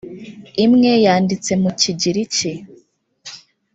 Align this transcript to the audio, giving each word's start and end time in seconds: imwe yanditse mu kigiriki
imwe 0.63 0.91
yanditse 1.05 1.51
mu 1.61 1.71
kigiriki 1.79 2.51